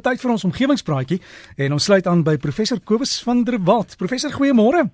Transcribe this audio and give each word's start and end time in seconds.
Tyd 0.00 0.20
vir 0.22 0.30
ons 0.32 0.44
omgewingspraatjie 0.48 1.20
en 1.60 1.76
ons 1.76 1.84
sluit 1.84 2.06
aan 2.08 2.24
by 2.24 2.38
professor 2.40 2.80
Kobus 2.80 3.18
van 3.26 3.44
der 3.44 3.58
Walt. 3.64 3.96
Professor, 4.00 4.32
goeiemôre. 4.32 4.86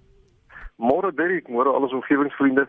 Môre 0.77 1.13
Derek, 1.15 1.49
môre 1.49 1.71
al 1.71 1.87
ons 1.87 1.95
omgewingsvriende. 1.97 2.67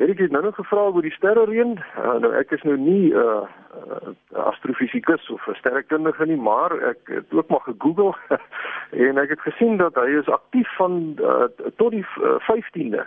Derek 0.00 0.18
het 0.18 0.32
nou 0.34 0.42
nog 0.42 0.56
gevra 0.56 0.88
oor 0.88 1.04
die 1.04 1.14
sterrereën. 1.14 1.76
Uh, 1.78 2.16
nou 2.24 2.32
ek 2.34 2.50
is 2.56 2.62
nou 2.64 2.76
nie 2.76 3.12
'n 3.12 3.16
uh, 3.16 3.46
uh, 3.76 4.44
astrofisikus 4.50 5.30
of 5.30 5.46
'n 5.46 5.54
sterrekundige 5.60 6.26
nie, 6.26 6.36
maar 6.36 6.72
ek 6.90 7.00
het 7.04 7.32
ook 7.32 7.48
maar 7.48 7.64
gegoogel 7.68 8.16
en 9.06 9.18
ek 9.18 9.28
het 9.28 9.40
gesien 9.40 9.76
dat 9.76 9.94
hy 9.94 10.08
is 10.18 10.28
aktief 10.28 10.68
van 10.76 11.16
uh, 11.20 11.46
tot 11.76 11.90
die 11.90 12.06
uh, 12.18 12.40
15de 12.48 13.04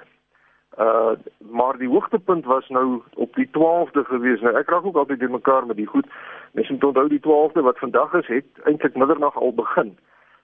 Uh 0.79 1.11
maar 1.51 1.77
die 1.77 1.87
hoogtepunt 1.87 2.45
was 2.45 2.67
nou 2.69 3.01
op 3.13 3.35
die 3.35 3.47
12de 3.47 4.03
gewees. 4.03 4.41
Nou 4.41 4.55
ek 4.57 4.69
raak 4.69 4.85
ook 4.85 4.95
altyd 4.95 5.21
in 5.21 5.31
mekaar 5.31 5.65
met 5.65 5.75
die 5.75 5.85
goed. 5.85 6.07
Mens 6.51 6.69
moet 6.69 6.83
onthou 6.83 7.07
die 7.07 7.21
12de 7.27 7.61
wat 7.61 7.79
vandag 7.79 8.13
is, 8.13 8.27
het 8.27 8.45
eintlik 8.63 8.95
middernag 8.95 9.37
al 9.37 9.53
begin. 9.53 9.97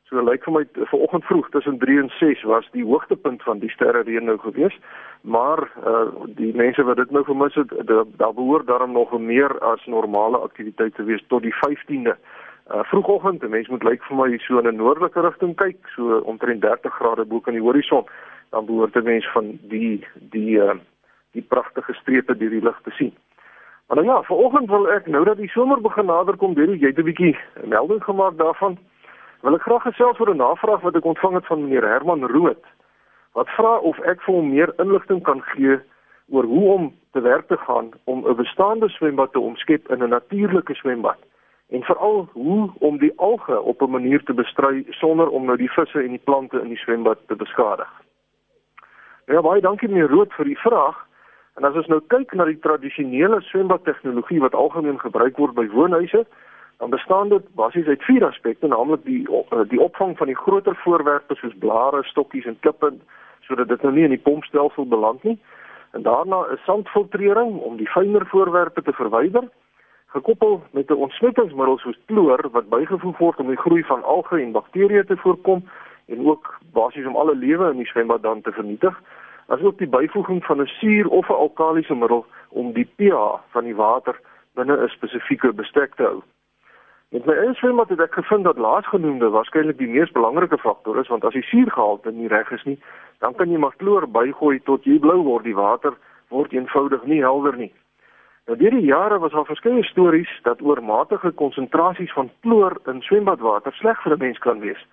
So 0.09 0.21
lyk 0.26 0.44
vir 0.44 0.54
my 0.54 0.63
vanoggend 0.90 1.26
vroeg 1.26 1.49
tussen 1.49 1.77
3 1.77 1.98
en 1.99 2.09
6 2.09 2.44
was 2.44 2.70
die 2.71 2.85
hoogtepunt 2.85 3.44
van 3.44 3.59
die 3.59 3.70
sterre 3.70 4.02
reën 4.02 4.26
nou 4.26 4.38
gewees. 4.38 4.77
Maar 5.21 5.71
uh 5.85 6.26
die 6.26 6.55
mense 6.55 6.84
wat 6.84 6.98
dit 6.98 7.12
nou 7.12 7.23
vermis 7.23 7.55
het, 7.55 7.73
daar 8.18 8.34
behoort 8.34 8.68
daarom 8.68 8.91
nog 8.91 9.20
meer 9.20 9.59
as 9.59 9.85
normale 9.85 10.38
aktiwiteit 10.38 10.96
te 10.96 11.04
wees 11.04 11.23
tot 11.27 11.41
die 11.41 11.55
15de. 11.66 12.16
Uh 12.70 12.84
vroegoggend, 12.84 13.41
mense 13.50 13.72
moet 13.72 13.84
lyk 13.84 14.04
vir 14.05 14.16
my 14.16 14.38
so 14.38 14.59
in 14.59 14.68
'n 14.68 14.76
noordelike 14.77 15.22
rigting 15.22 15.55
kyk, 15.55 15.88
so 15.96 16.20
omtrent 16.32 16.62
30 16.62 16.94
grade 16.94 17.26
bo 17.26 17.40
kan 17.40 17.54
die 17.54 17.62
horison 17.62 18.05
dan 18.50 18.66
behoort 18.66 18.96
'n 18.96 19.04
mens 19.04 19.32
van 19.32 19.58
die 19.62 20.05
die 20.14 20.58
uh, 20.62 20.76
die 21.32 21.41
pragtige 21.41 21.94
strepe 21.94 22.38
deur 22.38 22.50
die 22.50 22.62
lug 22.62 22.80
te 22.84 22.91
sien. 22.91 23.13
Maar 23.88 23.98
nou 23.98 24.08
ja, 24.08 24.22
vanoggend 24.22 24.70
wil 24.70 24.90
ek 24.90 25.08
nou 25.08 25.24
dat 25.26 25.38
die 25.38 25.50
somer 25.50 25.82
begin 25.82 26.05
naderkom, 26.05 26.54
weet 26.54 26.70
jy, 26.70 26.77
jy 26.77 26.88
het 26.88 26.98
'n 26.98 27.10
bietjie 27.10 27.38
melding 27.63 28.04
gemaak 28.04 28.38
daarvan. 28.38 28.77
Wil 29.41 29.55
ek 29.55 29.62
graag 29.62 29.82
gesels 29.82 30.20
oor 30.20 30.30
'n 30.30 30.38
navraag 30.38 30.82
wat 30.82 30.96
ek 30.96 31.05
ontvang 31.05 31.34
het 31.34 31.46
van 31.46 31.63
meneer 31.63 31.88
Herman 31.88 32.26
Rood. 32.26 32.63
Wat 33.34 33.49
vra 33.49 33.77
of 33.77 33.99
ek 33.99 34.21
vir 34.21 34.36
hom 34.36 34.49
meer 34.49 34.74
inligting 34.77 35.24
kan 35.24 35.41
gee 35.41 35.80
oor 36.30 36.43
hoe 36.43 36.74
om 36.74 36.93
te 37.12 37.21
werk 37.21 37.48
te 37.48 37.58
gaan 37.58 37.90
om 38.04 38.27
'n 38.27 38.36
bestaande 38.36 38.90
swembad 38.90 39.32
te 39.32 39.40
omskep 39.40 39.90
in 39.90 40.04
'n 40.04 40.10
natuurlike 40.10 40.74
swembad 40.76 41.18
en 41.70 41.84
veral 41.84 42.29
hoe 42.34 42.71
om 42.79 42.98
die 42.98 43.13
alge 43.15 43.62
op 43.62 43.81
'n 43.81 43.89
manier 43.89 44.23
te 44.23 44.34
bestry 44.34 44.85
sonder 44.89 45.29
om 45.29 45.45
nou 45.45 45.57
die 45.57 45.71
visse 45.71 46.01
en 46.01 46.09
die 46.09 46.23
plante 46.23 46.59
in 46.62 46.67
die 46.67 46.77
swembad 46.77 47.17
te 47.27 47.35
beskadig. 47.35 47.89
Ja, 49.25 49.41
baie 49.41 49.62
dankie 49.62 49.87
meneer 49.87 50.09
Rood 50.09 50.34
vir 50.34 50.45
die 50.45 50.57
vraag. 50.57 51.07
En 51.55 51.63
as 51.63 51.75
ons 51.75 51.87
nou 51.87 51.99
kyk 52.07 52.34
na 52.34 52.45
die 52.45 52.59
tradisionele 52.59 53.41
swembad 53.41 53.84
tegnologie 53.84 54.40
wat 54.40 54.55
algemeen 54.55 54.99
gebruik 54.99 55.37
word 55.37 55.53
by 55.53 55.67
woonhuise, 55.67 56.25
dan 56.79 56.90
bestaan 56.90 57.29
dit 57.29 57.55
basies 57.55 57.87
uit 57.87 58.03
vier 58.03 58.25
aspekte, 58.25 58.67
naamlik 58.67 59.03
die 59.03 59.27
eh, 59.27 59.65
die 59.67 59.81
opvang 59.81 60.17
van 60.17 60.27
die 60.27 60.35
groter 60.35 60.75
voorwerpe 60.75 61.35
soos 61.35 61.57
blare, 61.59 62.03
stokkies 62.03 62.45
en 62.45 62.59
klippe 62.59 62.93
sodat 63.41 63.67
dit 63.67 63.81
nou 63.81 63.93
nie 63.93 64.03
in 64.03 64.13
die 64.13 64.23
pompstelsel 64.23 64.88
beland 64.88 65.23
nie. 65.23 65.40
En 65.91 66.01
daarna 66.01 66.40
'n 66.51 66.59
sandfiltrering 66.66 67.59
om 67.59 67.78
die 67.78 67.90
fynere 67.90 68.25
voorwerpe 68.25 68.81
te 68.81 68.94
verwyder, 68.94 69.44
gekoppel 70.13 70.62
met 70.72 70.90
'n 70.90 70.94
ontsmettingsmiddel 71.06 71.78
soos 71.78 72.00
kloor 72.06 72.50
wat 72.52 72.69
bygevoeg 72.69 73.18
word 73.18 73.40
om 73.40 73.47
die 73.47 73.63
groei 73.63 73.84
van 73.84 74.03
alge 74.03 74.41
en 74.41 74.52
bakterieë 74.52 75.06
te 75.06 75.18
voorkom 75.18 75.63
en 76.07 76.25
ook 76.25 76.59
basies 76.74 77.06
om 77.06 77.16
alle 77.16 77.35
lewe 77.35 77.69
in 77.69 77.78
die 77.78 77.91
swembad 77.91 78.22
dan 78.22 78.41
te 78.41 78.52
vernietig 78.52 79.02
asook 79.47 79.78
die 79.78 79.88
byvoeging 79.88 80.44
van 80.46 80.62
'n 80.62 80.66
suur 80.80 81.07
of 81.07 81.30
'n 81.30 81.41
alkalisiese 81.46 81.96
middel 81.96 82.25
om 82.50 82.74
die 82.74 82.90
pH 82.96 83.40
van 83.50 83.63
die 83.63 83.75
water 83.75 84.19
binne 84.53 84.75
'n 84.78 84.88
spesifieke 84.88 85.53
bestek 85.53 85.96
te 85.96 86.03
hou. 86.03 86.22
Met 87.09 87.25
my 87.25 87.34
eie 87.34 87.53
swembad 87.53 87.90
het 87.90 88.00
ek 88.00 88.13
gevind 88.13 88.44
dat 88.44 88.57
laasgenoemde 88.57 89.30
waarskynlik 89.30 89.78
die 89.78 89.88
mees 89.88 90.12
belangrike 90.12 90.57
faktor 90.57 91.00
is 91.00 91.07
want 91.07 91.24
as 91.25 91.34
die 91.34 91.50
suurgehalte 91.52 92.12
nie 92.12 92.28
reg 92.28 92.52
is 92.52 92.63
nie, 92.63 92.80
dan 93.19 93.35
kan 93.35 93.50
jy 93.52 93.57
maar 93.57 93.75
kloor 93.75 94.07
bygooi 94.07 94.59
tot 94.59 94.84
jy 94.84 95.00
blou 95.00 95.24
word 95.24 95.44
die 95.44 95.56
water 95.56 95.94
word 96.30 96.53
eenvoudig 96.53 97.03
nie 97.03 97.22
helder 97.22 97.58
nie. 97.58 97.74
Nou 98.50 98.58
deur 98.58 98.74
die 98.74 98.88
jare 98.90 99.20
was 99.22 99.32
daar 99.32 99.46
verskeie 99.46 99.84
stories 99.86 100.30
dat 100.42 100.62
oormatige 100.66 101.30
konsentrasies 101.38 102.14
van 102.18 102.32
kloor 102.42 102.80
in 102.90 103.04
swembadwater 103.06 103.74
sleg 103.78 104.02
vir 104.02 104.16
'n 104.16 104.20
mens 104.20 104.38
kan 104.38 104.60
wees. 104.60 104.88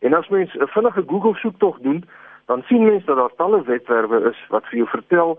En 0.00 0.14
as 0.14 0.28
mens 0.28 0.52
'n 0.54 0.66
vinnige 0.66 1.02
Google 1.06 1.34
soektog 1.34 1.78
doen, 1.78 2.04
dan 2.46 2.62
sien 2.62 2.84
mense 2.84 3.06
dat 3.06 3.16
daar 3.16 3.34
talle 3.36 3.62
webwerwe 3.62 4.28
is 4.30 4.44
wat 4.48 4.64
vir 4.66 4.76
jou 4.78 4.88
vertel 4.88 5.38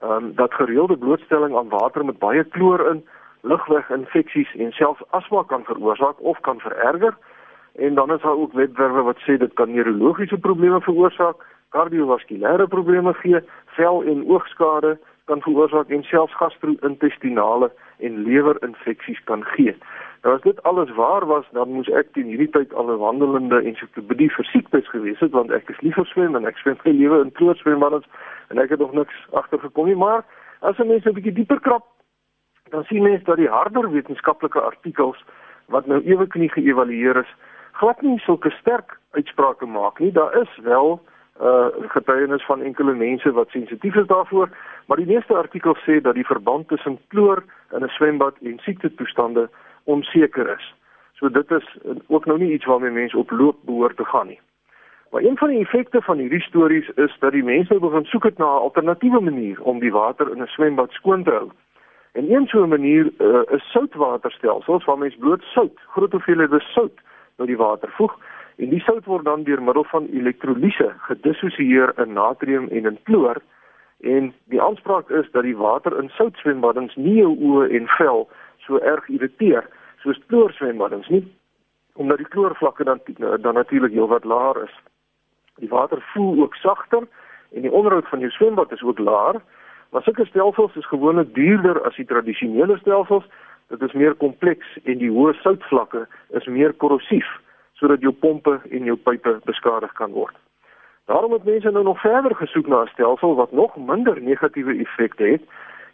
ehm 0.00 0.12
um, 0.12 0.34
dat 0.34 0.54
gereelde 0.54 0.96
blootstelling 0.96 1.56
aan 1.56 1.68
water 1.68 2.04
met 2.04 2.18
baie 2.18 2.44
kloor 2.44 2.86
in 2.90 3.06
lugweginfeksies 3.42 4.54
en 4.54 4.72
selfs 4.72 5.02
asma 5.10 5.42
kan 5.42 5.64
veroorsaak 5.64 6.20
of 6.20 6.40
kan 6.40 6.60
vererger. 6.60 7.16
En 7.74 7.94
dan 7.94 8.12
is 8.12 8.20
daar 8.20 8.38
ook 8.38 8.52
webwerwe 8.52 9.02
wat 9.02 9.18
sê 9.18 9.36
dit 9.38 9.54
kan 9.54 9.72
neurologiese 9.72 10.38
probleme 10.38 10.80
veroorsaak, 10.80 11.36
kardiovaskulêre 11.68 12.66
probleme 12.68 13.14
gee, 13.14 13.40
vel- 13.66 14.02
en 14.02 14.28
oogskade 14.28 14.98
kan 15.28 15.42
veroorsaak 15.44 15.92
en 15.92 16.02
selfs 16.08 16.36
gastro-intestinale 16.40 17.70
en 17.98 18.22
lewerinfeksies 18.24 19.20
kan 19.30 19.44
gee. 19.54 19.74
Nou 20.22 20.34
as 20.34 20.42
dit 20.42 20.62
alles 20.62 20.90
waar 20.96 21.26
was, 21.26 21.44
dan 21.52 21.70
moes 21.72 21.90
ek 22.00 22.10
teen 22.16 22.30
hierdie 22.32 22.50
tyd 22.56 22.72
al 22.74 22.90
'n 22.90 22.98
wandelende 22.98 23.60
ensiklopedie 23.70 24.30
vir 24.36 24.44
siektes 24.44 24.88
gewees 24.94 25.20
het 25.20 25.32
want 25.32 25.50
ek 25.50 25.70
is 25.70 25.80
liever 25.80 26.06
swem 26.06 26.36
en 26.36 26.46
ek 26.46 26.58
swem 26.58 26.80
my 26.84 26.92
lewe 26.92 27.20
in 27.24 27.32
klootswembaddens 27.32 28.06
en 28.48 28.58
ek 28.58 28.70
het 28.70 28.80
nog 28.80 28.92
niks 28.92 29.14
agtergekom 29.30 29.86
nie, 29.86 29.96
maar 29.96 30.24
as 30.60 30.78
'n 30.78 30.88
mens 30.88 31.04
'n 31.04 31.14
bietjie 31.14 31.32
dieper 31.32 31.60
krap, 31.60 31.86
dan 32.70 32.84
sien 32.84 33.02
mens 33.02 33.24
dat 33.24 33.36
die 33.36 33.48
harder 33.48 33.90
wetenskaplike 33.90 34.60
artikels 34.60 35.24
wat 35.66 35.86
nou 35.86 36.00
ewe 36.04 36.26
knie 36.26 36.48
geëvalueer 36.48 37.16
is, 37.16 37.32
glad 37.72 38.02
nie 38.02 38.18
sulke 38.18 38.50
sterk 38.50 38.98
uitsprake 39.10 39.66
maak 39.66 39.98
nie. 39.98 40.12
Daar 40.12 40.40
is 40.40 40.58
wel 40.62 41.00
uh 41.42 41.66
getuienis 41.88 42.44
van 42.44 42.62
enkele 42.62 42.94
mense 42.94 43.32
wat 43.32 43.48
sensitief 43.50 43.94
is 43.94 44.06
daarvoor, 44.06 44.48
maar 44.86 44.96
die 44.96 45.06
meeste 45.06 45.34
artikels 45.34 45.78
sê 45.86 46.00
dat 46.00 46.14
die 46.14 46.26
verband 46.26 46.68
tussen 46.68 46.98
kloor 47.08 47.44
in 47.72 47.84
'n 47.84 47.88
swembad 47.88 48.34
en 48.42 48.58
siektetoestande 48.58 49.48
onseker 49.84 50.50
is. 50.58 50.74
So 51.12 51.30
dit 51.30 51.50
is 51.50 51.78
ook 52.06 52.26
nou 52.26 52.38
nie 52.38 52.52
iets 52.52 52.64
waarmee 52.64 52.90
mense 52.90 53.18
op 53.18 53.30
loop 53.30 53.56
behoort 53.60 53.96
te 53.96 54.04
gaan 54.04 54.26
nie. 54.26 54.40
Maar 55.10 55.22
een 55.22 55.36
van 55.36 55.48
die 55.48 55.60
effekte 55.60 56.02
van 56.02 56.18
hierdie 56.18 56.40
stories 56.40 56.88
is 56.88 57.16
dat 57.18 57.32
die 57.32 57.44
mense 57.44 57.72
nou 57.72 57.80
begin 57.80 58.04
soek 58.04 58.24
het 58.24 58.38
na 58.38 58.44
'n 58.44 58.62
alternatiewe 58.66 59.20
manier 59.20 59.62
om 59.62 59.78
die 59.78 59.92
water 59.92 60.30
in 60.30 60.42
'n 60.42 60.46
swembad 60.46 60.90
skoon 60.90 61.24
te 61.24 61.30
hou. 61.30 61.50
En 62.12 62.32
een 62.32 62.46
so 62.46 62.62
'n 62.64 62.68
manier 62.68 63.12
uh, 63.18 63.40
is 63.50 63.70
soutwaterstelsels 63.70 64.84
waar 64.84 64.98
mens 64.98 65.16
bloot 65.16 65.42
sout, 65.42 65.80
groot 65.86 66.12
hoeveelhede 66.12 66.60
sout 66.60 67.00
nou 67.36 67.48
die 67.48 67.56
water 67.56 67.90
voeg 67.90 68.18
en 68.58 68.72
die 68.74 68.80
sout 68.82 69.06
word 69.06 69.24
dan 69.24 69.44
deur 69.46 69.62
middel 69.62 69.84
van 69.90 70.08
elektrolise 70.12 70.90
gedissosieer 71.06 71.92
in 72.02 72.12
natrium 72.12 72.68
en 72.68 72.90
in 72.90 72.98
kloor 73.10 73.38
en 74.00 74.32
die 74.52 74.62
aanspraak 74.62 75.10
is 75.10 75.30
dat 75.32 75.42
die 75.46 75.56
water 75.56 75.96
in 75.98 76.10
soutswembaddens 76.14 76.96
nie 76.96 77.18
jou 77.20 77.34
oë 77.34 77.68
en 77.78 77.90
vel 77.96 78.26
so 78.66 78.78
erg 78.78 79.08
irriteer 79.08 79.66
soos 80.02 80.18
kloorswembaddens 80.26 81.08
nie 81.14 81.24
omdat 81.98 82.22
die 82.22 82.30
kloorvlakke 82.34 82.84
dan 82.84 83.00
dan 83.42 83.54
natuurlik 83.54 83.92
heelwat 83.92 84.24
laer 84.24 84.62
is. 84.62 84.74
Die 85.58 85.68
water 85.68 86.02
voel 86.14 86.42
ook 86.42 86.54
sagter 86.54 87.06
en 87.50 87.62
die 87.62 87.72
onderhoud 87.72 88.08
van 88.08 88.20
jou 88.22 88.30
swembad 88.30 88.72
is 88.72 88.82
ook 88.82 88.98
laer. 88.98 89.40
Maar 89.90 90.02
sulke 90.02 90.26
stelsels 90.26 90.76
is 90.76 90.86
gewoonlik 90.86 91.34
duurder 91.34 91.82
as 91.82 91.96
die 91.96 92.06
tradisionele 92.06 92.76
stelsels. 92.78 93.24
Dit 93.66 93.82
is 93.82 93.92
meer 93.92 94.14
kompleks 94.14 94.78
en 94.84 94.98
die 94.98 95.10
hoë 95.10 95.34
soutvlakke 95.42 96.06
is 96.38 96.46
meer 96.46 96.72
korrosief 96.72 97.26
sodat 97.78 98.00
jou 98.00 98.12
pompe 98.12 98.60
en 98.70 98.84
jou 98.84 98.96
pype 98.96 99.38
beskadig 99.44 99.92
kan 99.92 100.12
word. 100.12 100.36
Daarom 101.08 101.32
het 101.32 101.44
mense 101.44 101.70
nou 101.70 101.84
nog 101.84 102.00
verder 102.00 102.34
gesoek 102.36 102.66
na 102.66 102.82
'n 102.82 102.92
stelsel 102.92 103.34
wat 103.34 103.52
nog 103.52 103.76
minder 103.76 104.22
negatiewe 104.22 104.78
effekte 104.78 105.24
het 105.24 105.42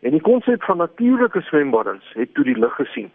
en 0.00 0.10
die 0.10 0.20
konsep 0.20 0.62
van 0.62 0.76
natuurlike 0.76 1.40
swembaddens 1.40 2.12
het 2.12 2.34
toe 2.34 2.44
die 2.44 2.58
lig 2.58 2.74
gesien. 2.74 3.10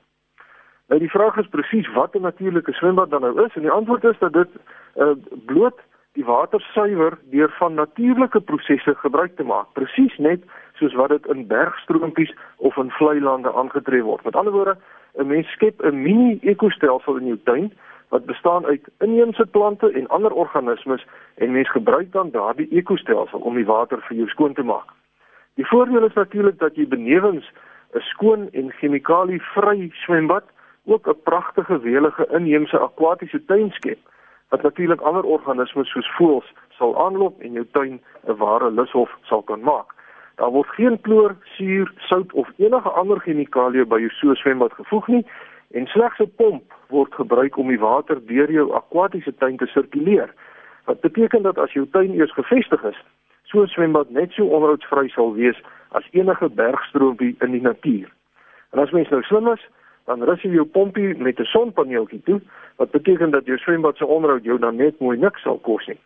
Nou 0.88 1.00
die 1.00 1.10
vraag 1.10 1.38
is 1.38 1.48
presies 1.48 1.88
wat 1.94 2.16
'n 2.16 2.22
natuurlike 2.22 2.74
swembad 2.74 3.10
dan 3.10 3.22
nou 3.22 3.46
is 3.46 3.56
en 3.56 3.62
die 3.62 3.72
antwoord 3.72 4.04
is 4.04 4.20
dat 4.20 4.34
dit 4.34 4.50
uh, 4.96 5.12
bloot 5.46 5.80
die 6.14 6.26
water 6.26 6.62
suiwer 6.62 7.18
deur 7.32 7.52
van 7.58 7.74
natuurlike 7.74 8.40
prosesse 8.40 8.96
gebruik 8.96 9.36
te 9.36 9.44
maak, 9.44 9.74
presies 9.74 10.18
net 10.18 10.44
soos 10.74 10.94
wat 10.94 11.10
dit 11.10 11.26
in 11.26 11.48
bergstroompies 11.48 12.34
of 12.58 12.78
in 12.78 12.90
vlei 12.90 13.20
lande 13.20 13.54
aangetref 13.54 14.04
word. 14.04 14.24
Met 14.24 14.36
ander 14.36 14.54
woorde, 14.54 14.78
'n 15.18 15.28
mens 15.28 15.48
skep 15.48 15.82
'n 15.82 16.02
mini 16.02 16.40
ekostelsel 16.42 17.18
in 17.18 17.26
jou 17.26 17.40
tuin 17.44 17.72
wat 18.10 18.26
bestaan 18.26 18.66
uit 18.66 18.90
inheemse 19.00 19.46
plante 19.46 19.92
en 19.92 20.08
ander 20.08 20.32
organismes 20.32 21.06
en 21.36 21.52
mens 21.52 21.72
gebruik 21.72 22.12
dan 22.12 22.32
daardie 22.32 22.68
ekostelsel 22.70 23.40
om 23.40 23.56
die 23.56 23.66
water 23.66 24.02
vir 24.08 24.18
jou 24.18 24.28
skoon 24.28 24.54
te 24.54 24.64
maak. 24.64 24.94
Die 25.54 25.68
voordeel 25.68 26.06
is 26.06 26.14
natuurlik 26.14 26.60
dat 26.60 26.76
jy 26.76 26.88
benewens 26.88 27.52
'n 27.94 28.00
skoon 28.00 28.50
en 28.52 28.72
chemikalie-vry 28.72 29.92
swembad 29.94 30.44
ook 30.86 31.08
'n 31.08 31.22
pragtige 31.24 31.80
welige 31.80 32.28
inheemse 32.32 32.80
akwatiese 32.80 33.46
tuin 33.46 33.72
skep 33.72 34.00
wat 34.50 34.62
natuurlik 34.62 35.02
ander 35.02 35.24
organismes 35.24 35.90
soos 35.90 36.10
voëls 36.18 36.54
sal 36.70 37.06
aanlok 37.06 37.40
en 37.40 37.52
jou 37.52 37.66
tuin 37.72 38.02
'n 38.28 38.38
ware 38.38 38.72
lushof 38.72 39.18
sal 39.22 39.42
kan 39.42 39.62
maak. 39.62 39.94
Daar 40.36 40.50
word 40.52 40.68
geen 40.68 41.02
kloor, 41.02 41.36
suur, 41.44 41.92
sout 41.98 42.34
of 42.34 42.50
enige 42.58 42.90
ander 42.90 43.20
chemikalie 43.20 43.86
by 43.86 44.00
jou 44.00 44.10
so 44.10 44.34
swembad 44.34 44.74
gevoeg 44.74 45.08
nie 45.08 45.26
En 45.70 45.86
slegs 45.86 46.20
'n 46.20 46.32
pomp 46.36 46.74
word 46.90 47.14
gebruik 47.14 47.58
om 47.58 47.68
die 47.68 47.80
water 47.80 48.20
deur 48.26 48.52
jou 48.52 48.70
akwatiese 48.74 49.34
tuin 49.38 49.58
te 49.58 49.66
sirkuleer. 49.66 50.34
Wat 50.86 51.02
beteken 51.02 51.42
dat 51.42 51.58
as 51.58 51.74
jou 51.74 51.86
tuin 51.92 52.14
eers 52.18 52.34
gevestig 52.34 52.84
is, 52.84 53.00
so 53.44 53.62
'n 53.62 53.68
swembad 53.68 54.10
net 54.10 54.32
so 54.32 54.46
onderhoudsvry 54.46 55.10
sal 55.10 55.34
wees 55.34 55.58
as 55.92 56.08
enige 56.12 56.50
bergstroompie 56.50 57.36
in 57.40 57.52
die 57.52 57.62
natuur. 57.62 58.10
En 58.72 58.80
as 58.80 58.92
mens 58.92 59.10
nou 59.10 59.22
slim 59.24 59.48
is, 59.48 59.68
dan 60.06 60.24
rus 60.24 60.42
jy 60.42 60.52
jou 60.52 60.66
pompie 60.66 61.18
met 61.18 61.40
'n 61.40 61.46
sonpaneeltjie 61.46 62.22
toe, 62.24 62.42
wat 62.76 62.92
beteken 62.92 63.32
dat 63.32 63.46
jou 63.46 63.58
swembad 63.58 63.98
se 63.98 64.06
onderhoud 64.06 64.44
jou 64.44 64.60
dan 64.60 64.76
net 64.76 65.00
mooi 65.00 65.18
niks 65.18 65.42
sal 65.42 65.58
kos 65.58 65.88
nie. 65.88 66.00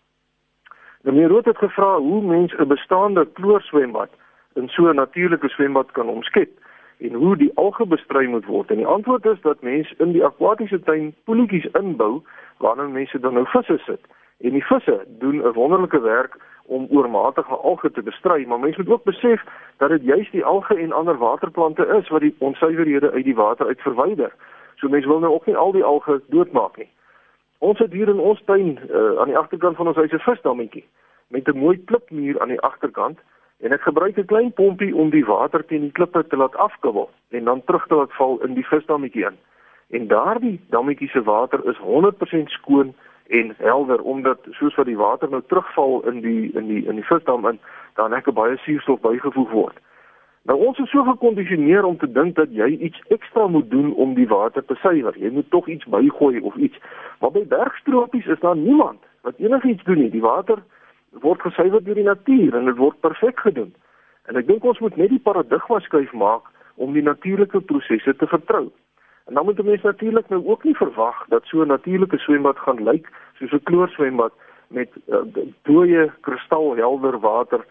Nou 1.04 1.16
meer 1.16 1.28
rood 1.28 1.46
het 1.46 1.58
gevra 1.58 1.98
hoe 1.98 2.22
mens 2.22 2.54
'n 2.58 2.68
bestaande 2.68 3.28
kloorswembad 3.34 4.10
in 4.56 4.68
so 4.68 4.90
'n 4.90 4.96
natuurlike 4.96 5.50
swembad 5.50 5.92
kan 5.92 6.08
omskep 6.08 6.50
en 6.98 7.14
hoe 7.14 7.38
die 7.38 7.52
alge 7.56 7.86
bestry 7.86 8.26
moet 8.28 8.46
word. 8.46 8.70
En 8.70 8.78
die 8.78 8.88
antwoord 8.88 9.26
is 9.26 9.42
dat 9.42 9.62
mense 9.62 9.96
in 9.98 10.12
die 10.12 10.26
akwatiese 10.26 10.80
tuin 10.80 11.14
poeltjies 11.24 11.66
inbou 11.80 12.22
waarin 12.58 12.92
mense 12.92 13.20
dan 13.20 13.34
nou 13.34 13.46
visse 13.48 13.78
sit. 13.86 14.02
En 14.38 14.52
die 14.52 14.66
visse 14.66 15.06
doen 15.20 15.42
'n 15.42 15.54
wonderlike 15.54 16.00
werk 16.00 16.38
om 16.66 16.88
oormatige 16.90 17.56
alge 17.56 17.92
te 17.92 18.02
bestry, 18.02 18.46
maar 18.48 18.60
mense 18.60 18.82
moet 18.82 18.94
ook 18.94 19.04
besef 19.04 19.44
dat 19.78 19.90
dit 19.90 20.04
juis 20.04 20.32
die 20.32 20.46
alge 20.46 20.76
en 20.76 20.92
ander 20.92 21.18
waterplante 21.18 21.86
is 21.88 22.10
wat 22.10 22.22
die 22.22 22.36
onsuiverhede 22.38 23.12
uit 23.12 23.24
die 23.24 23.36
water 23.36 23.66
uit 23.68 23.82
verwyder. 23.82 24.34
So 24.76 24.90
mense 24.90 25.08
wil 25.08 25.20
nou 25.20 25.34
ook 25.34 25.46
nie 25.46 25.56
al 25.56 25.72
die 25.72 25.84
alge 25.84 26.22
doodmaak 26.28 26.78
nie. 26.78 26.90
Ons 27.58 27.80
het 27.80 27.92
hier 27.92 28.08
in 28.08 28.20
ons 28.20 28.42
tuin 28.46 28.80
uh, 28.90 29.20
aan 29.20 29.28
die 29.32 29.38
agterkant 29.38 29.76
van 29.76 29.88
ons 29.88 29.96
huis 29.96 30.12
'n 30.12 30.20
visdammetjie 30.20 30.86
met 31.28 31.48
'n 31.48 31.58
mooi 31.58 31.84
klipmuur 31.86 32.40
aan 32.42 32.48
die 32.48 32.62
agterkant 32.62 33.20
en 33.64 33.72
ek 33.72 33.82
gebruik 33.82 34.18
'n 34.18 34.26
klein 34.26 34.52
pompie 34.54 34.96
om 34.96 35.10
die 35.10 35.26
water 35.26 35.66
teen 35.66 35.82
die 35.82 35.92
klippe 35.92 36.28
te 36.28 36.38
laat 36.38 36.56
afkibbel 36.56 37.10
en 37.30 37.44
dan 37.44 37.64
terug 37.64 37.88
te 37.88 37.96
laat 37.96 38.14
val 38.14 38.40
in 38.44 38.54
die 38.54 38.68
visdammetjie 38.68 39.26
in. 39.26 39.38
En 39.90 40.08
daardie 40.08 40.60
dammetjie 40.70 41.10
se 41.10 41.24
water 41.24 41.60
is 41.66 41.78
100% 41.78 42.50
skoon 42.50 42.94
en 43.28 43.54
helder 43.58 44.02
omdat 44.02 44.40
soos 44.52 44.76
wat 44.76 44.86
die 44.86 44.98
water 44.98 45.30
nou 45.30 45.42
terugval 45.48 46.02
in 46.12 46.22
die 46.22 46.52
in 46.54 46.68
die 46.68 46.86
in 46.86 46.96
die 46.96 47.06
visdam 47.06 47.48
in 47.48 47.60
dan 47.96 48.10
net 48.10 48.34
baie 48.34 48.58
suurstof 48.58 49.00
bygevoeg 49.00 49.52
word. 49.52 49.78
Nou 50.44 50.60
ons 50.68 50.80
is 50.80 50.90
so 50.90 51.04
gekondisioneer 51.04 51.86
om 51.88 51.98
te 51.98 52.12
dink 52.12 52.36
dat 52.36 52.52
jy 52.52 52.68
iets 52.68 53.02
ekstra 53.08 53.48
moet 53.48 53.70
doen 53.72 53.94
om 53.94 54.14
die 54.14 54.28
water 54.28 54.66
te 54.66 54.76
suiwer. 54.76 55.16
Jy 55.18 55.30
moet 55.32 55.50
tog 55.50 55.68
iets 55.68 55.86
bygooi 55.86 56.40
of 56.40 56.56
iets. 56.56 56.78
Maar 57.20 57.32
by 57.32 57.46
bergstropies 57.48 58.26
is 58.26 58.40
daar 58.40 58.58
niemand 58.58 59.00
wat 59.22 59.38
enigiets 59.38 59.84
doen 59.84 59.98
nie. 59.98 60.10
Die 60.10 60.22
water 60.22 60.60
word 61.22 61.42
gesuiwer 61.42 61.84
deur 61.84 61.96
die 61.96 62.04
natuur 62.04 62.56
en 62.56 62.66
dit 62.66 62.78
word 62.78 63.00
perfek 63.00 63.40
gedoen. 63.40 63.74
En 64.26 64.36
ek 64.36 64.48
dink 64.48 64.64
ons 64.64 64.80
moet 64.80 64.96
net 64.96 65.10
die 65.10 65.20
paradigma 65.24 65.80
skuif 65.80 66.14
maak 66.14 66.48
om 66.76 66.94
die 66.94 67.04
natuurlike 67.04 67.62
prosesse 67.62 68.16
te 68.16 68.28
vertrou. 68.28 68.72
En 69.28 69.34
dan 69.34 69.46
moet 69.46 69.60
'n 69.60 69.66
mens 69.66 69.82
natuurlik 69.82 70.30
nou 70.30 70.46
ook 70.46 70.64
nie 70.64 70.76
verwag 70.76 71.26
dat 71.28 71.46
so 71.46 71.62
'n 71.62 71.68
natuurlike 71.68 72.18
swembad 72.18 72.58
gaan 72.58 72.84
lyk 72.84 73.10
soos 73.34 73.52
'n 73.52 73.64
kloorswembad 73.64 74.34
met 74.68 74.90
uh, 75.08 75.18
dooie 75.62 76.12
kristalhelder 76.22 77.20
water. 77.20 77.66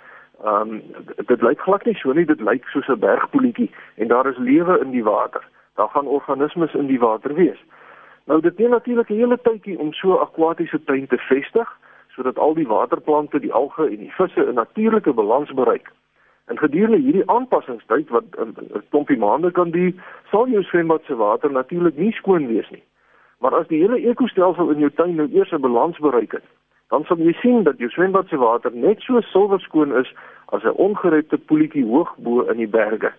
Ehm 0.45 0.71
um, 0.71 0.83
dit 1.27 1.43
lyk 1.43 1.61
glad 1.61 1.85
nie 1.85 1.95
so 1.95 2.13
nie, 2.13 2.25
dit 2.25 2.41
lyk 2.41 2.65
soos 2.65 2.89
'n 2.89 2.99
bergpoeltjie 2.99 3.71
en 3.95 4.09
daar 4.09 4.27
is 4.27 4.39
lewe 4.39 4.81
in 4.81 4.91
die 4.91 5.05
water. 5.05 5.49
Daar 5.75 5.89
gaan 5.89 6.07
organismes 6.07 6.75
in 6.75 6.87
die 6.87 6.99
water 6.99 7.35
wees. 7.35 7.65
Nou 8.25 8.41
dit 8.41 8.59
neem 8.59 8.71
natuurlik 8.71 9.09
'n 9.09 9.15
hele 9.15 9.39
tydjie 9.43 9.79
om 9.79 9.93
so 9.93 10.13
'n 10.13 10.21
akwatiese 10.21 10.85
tuin 10.85 11.07
te 11.07 11.19
vestig 11.19 11.79
sodat 12.15 12.39
al 12.39 12.55
die 12.55 12.67
waterplante, 12.67 13.41
die 13.41 13.53
alge 13.53 13.89
en 13.89 13.97
die 13.97 14.13
visse 14.13 14.41
'n 14.41 14.55
natuurlike 14.55 15.13
balans 15.13 15.53
bereik. 15.53 15.93
En 16.47 16.59
gedurende 16.59 16.99
hierdie 16.99 17.31
aanpassingstyd 17.31 18.09
wat 18.09 18.25
'n 18.39 18.55
klompie 18.91 19.19
maande 19.19 19.51
kan 19.51 19.71
duur, 19.71 19.93
sal 20.31 20.49
jou 20.49 20.63
swembad 20.63 21.03
se 21.05 21.17
water 21.17 21.51
natuurlik 21.53 21.97
nie 21.97 22.13
skoon 22.13 22.47
wees 22.47 22.71
nie. 22.71 22.83
Maar 23.39 23.55
as 23.55 23.67
die 23.67 23.81
hele 23.81 24.09
ekostelsel 24.09 24.71
in 24.71 24.79
jou 24.79 24.91
tuin 24.91 25.15
nou 25.15 25.29
eers 25.33 25.53
'n 25.53 25.61
balans 25.61 25.99
bereik 25.99 26.33
het, 26.33 26.45
dan 26.89 27.05
sal 27.05 27.17
jy 27.17 27.33
sien 27.33 27.63
dat 27.63 27.79
jou 27.79 27.91
swembad 27.91 28.29
se 28.29 28.37
water 28.37 28.71
net 28.75 29.01
so 29.01 29.21
silwerskoon 29.21 29.97
is 29.97 30.15
as 30.47 30.63
'n 30.63 30.77
ongerepte 30.87 31.39
poeltjie 31.39 31.85
hoog 31.85 32.17
bo 32.17 32.41
in 32.41 32.57
die 32.57 32.69
berge. 32.69 33.13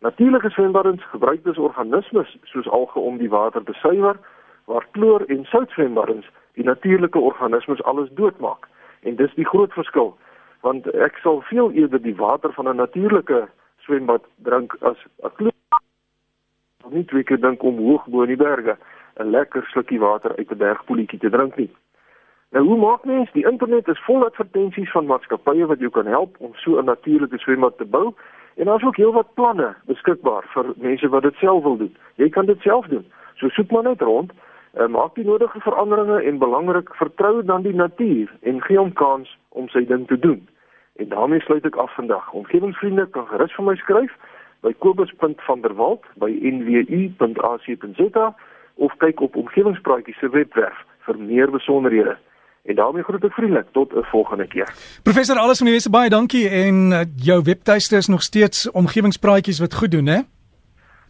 Natuurlike 0.00 0.50
swembaddens 0.50 1.04
gebruik 1.04 1.44
dus 1.44 1.58
organismes 1.58 2.36
soos 2.42 2.68
alge 2.68 2.98
om 2.98 3.18
die 3.18 3.28
water 3.28 3.62
te 3.64 3.72
suiwer, 3.72 4.16
waar 4.64 4.86
kloor 4.90 5.24
en 5.26 5.44
sout 5.44 5.70
swembaddens 5.70 6.26
die 6.60 6.68
natuurlike 6.68 7.18
organismes 7.18 7.82
alles 7.82 8.08
doodmaak. 8.20 8.68
En 9.02 9.16
dis 9.16 9.34
die 9.34 9.48
groot 9.48 9.72
verskil 9.72 10.12
want 10.60 10.84
ek 10.92 11.16
sal 11.24 11.38
veel 11.48 11.70
eerder 11.72 12.02
die 12.04 12.16
water 12.16 12.52
van 12.52 12.68
'n 12.68 12.76
natuurlike 12.76 13.48
swembad 13.84 14.24
drink 14.44 14.76
as 14.80 14.98
'n 15.24 15.32
kloor. 15.36 15.56
Ek 16.84 16.92
nie 16.92 17.04
twee 17.04 17.24
keer 17.24 17.40
dink 17.40 17.62
om 17.62 17.78
hoog 17.78 18.04
bo 18.06 18.22
in 18.22 18.28
die 18.34 18.44
berge 18.44 18.76
'n 19.16 19.30
lekker 19.30 19.64
slukkie 19.72 20.00
water 20.00 20.36
uit 20.36 20.50
'n 20.50 20.56
bergpoeltjie 20.56 21.18
te 21.18 21.30
drink 21.30 21.56
nie. 21.56 21.70
Nou 22.50 22.64
hoe 22.64 22.76
maak 22.76 23.04
mens? 23.04 23.32
Die 23.32 23.46
internet 23.46 23.88
is 23.88 24.04
vol 24.04 24.24
advertensies 24.24 24.90
van 24.90 25.06
maatskappye 25.06 25.66
wat 25.66 25.78
jou 25.78 25.90
kan 25.90 26.06
help 26.06 26.36
om 26.38 26.54
so 26.54 26.78
'n 26.78 26.84
natuurlike 26.84 27.38
swembad 27.38 27.78
te 27.78 27.84
bou 27.84 28.14
en 28.56 28.64
daar's 28.64 28.84
ook 28.84 28.96
heelwat 28.96 29.34
planne 29.34 29.74
beskikbaar 29.84 30.44
vir 30.54 30.72
mense 30.76 31.08
wat 31.08 31.22
dit 31.22 31.34
self 31.34 31.62
wil 31.62 31.76
doen. 31.76 31.96
Jy 32.14 32.28
kan 32.28 32.46
dit 32.46 32.60
self 32.60 32.86
doen. 32.86 33.06
So 33.34 33.48
soek 33.48 33.70
maar 33.70 33.82
net 33.82 34.00
rond 34.00 34.32
uh, 34.78 34.86
maak 34.86 35.14
die 35.14 35.24
nodige 35.24 35.60
veranderinge 35.60 36.22
en 36.22 36.38
belangrik 36.38 36.94
vertrou 36.94 37.44
dan 37.44 37.62
die 37.62 37.74
natuur 37.74 38.32
en 38.40 38.62
gee 38.62 38.78
hom 38.78 38.92
kans 38.92 39.38
om 39.48 39.68
sy 39.68 39.84
ding 39.86 40.06
te 40.08 40.18
doen. 40.18 40.48
En 40.96 41.08
daarmee 41.08 41.40
sluit 41.40 41.64
ek 41.64 41.76
af 41.76 41.94
vandag. 41.94 42.32
Omgewingsvriende 42.32 43.08
kan 43.10 43.26
gerus 43.26 43.54
vir 43.56 43.64
my 43.64 43.76
skryf 43.80 44.12
by 44.60 44.72
kobus.vanderwalt 44.78 46.04
by 46.20 46.30
nwu.ac.za 46.52 48.26
of 48.80 48.96
kyk 48.96 49.20
op 49.20 49.36
omgewingspraatjies 49.36 50.18
se 50.20 50.28
webwerf 50.28 50.84
vir 51.06 51.18
meer 51.18 51.50
besonderhede. 51.50 52.16
En 52.68 52.76
daarmee 52.76 53.02
groet 53.02 53.24
ek 53.24 53.32
vriendelik 53.32 53.72
tot 53.72 53.92
'n 53.92 54.04
volgende 54.12 54.46
keer. 54.46 54.68
Professor 55.02 55.36
alles 55.36 55.58
van 55.58 55.66
die 55.66 55.74
wese 55.74 55.90
baie 55.90 56.08
dankie 56.08 56.48
en 56.48 56.90
uh, 56.92 57.00
jou 57.16 57.42
webtuiste 57.42 57.96
is 57.96 58.06
nog 58.06 58.22
steeds 58.22 58.70
omgewingspraatjies 58.70 59.60
wat 59.60 59.74
goed 59.74 59.90
doen 59.90 60.06
hè? 60.06 60.20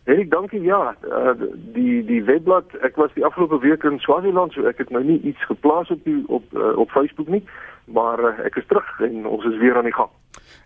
Erik, 0.04 0.30
dankie. 0.30 0.60
Ja, 0.60 0.96
uh, 1.04 1.32
die 1.74 2.04
die 2.04 2.22
webblad, 2.24 2.72
ek 2.80 2.96
was 2.96 3.12
die 3.14 3.24
afgelope 3.24 3.58
week 3.60 3.84
in 3.84 3.98
Swaziland, 4.00 4.52
so 4.52 4.64
ek 4.64 4.80
het 4.80 4.90
nou 4.90 5.02
nie 5.04 5.18
iets 5.28 5.44
geplaas 5.44 5.90
op 5.92 6.00
die 6.08 6.22
op 6.28 6.46
uh, 6.56 6.72
op 6.80 6.90
Facebook 6.90 7.28
nie, 7.28 7.42
maar 7.84 8.22
uh, 8.24 8.32
ek 8.48 8.56
is 8.62 8.66
terug 8.66 8.88
en 9.04 9.26
ons 9.28 9.44
is 9.44 9.58
weer 9.60 9.76
aan 9.76 9.88
die 9.90 9.94
gang. 9.94 10.08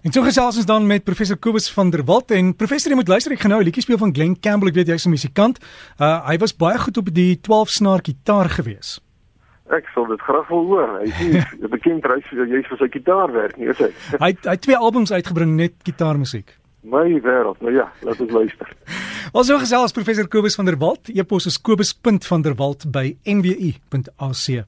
En 0.07 0.15
toe 0.15 0.23
gesels 0.25 0.61
ons 0.63 0.69
dan 0.71 0.87
met 0.87 1.05
professor 1.05 1.37
Kobus 1.37 1.67
van 1.75 1.91
der 1.91 2.05
Walt 2.07 2.31
en 2.31 2.55
professor 2.55 2.95
jy 2.95 3.01
moet 3.01 3.11
luister, 3.11 3.35
ek 3.35 3.43
gaan 3.43 3.57
nou 3.57 3.61
'n 3.61 3.67
liedjie 3.67 3.83
speel 3.83 3.99
van 3.99 4.15
Glen 4.15 4.39
Campbell, 4.39 4.71
ek 4.71 4.79
weet 4.79 4.95
jy's 4.95 5.07
'n 5.07 5.17
musikant. 5.17 5.59
Uh 5.99 6.23
hy 6.31 6.39
was 6.39 6.55
baie 6.55 6.79
goed 6.79 6.97
op 6.97 7.11
die 7.11 7.41
12 7.41 7.69
snaar 7.69 8.07
gitaar 8.07 8.49
gewees. 8.49 9.01
Ek 9.67 9.89
sal 9.95 10.07
dit 10.07 10.21
graag 10.21 10.49
wil 10.49 10.65
hoor. 10.71 11.01
Hy 11.01 11.11
is 11.11 11.19
'n 11.59 11.71
bekend 11.77 12.05
reis 12.07 12.25
jy's 12.31 12.69
vir 12.71 12.79
sy 12.79 12.89
gitaar 12.89 13.33
werk, 13.33 13.57
nie 13.57 13.67
is 13.67 13.79
hy? 13.79 13.91
hy 14.21 14.37
hy 14.47 14.57
twee 14.57 14.77
albums 14.77 15.11
uitgebring 15.11 15.57
net 15.57 15.75
gitaarmusiek. 15.83 16.55
My 16.85 17.21
wêreld. 17.25 17.61
Nou 17.65 17.73
ja, 17.73 17.89
laat 18.05 18.21
ons 18.21 18.31
luister. 18.31 18.69
Ons 19.37 19.49
so 19.49 19.59
gesels 19.59 19.93
professor 19.97 20.29
Kobus 20.29 20.55
van 20.61 20.69
der 20.69 20.79
Walt. 20.79 21.09
E-pos 21.09 21.49
is 21.49 21.57
kobus.vanderwalt 21.59 22.85
by 22.93 23.17
nwu.ac.za. 23.25 24.65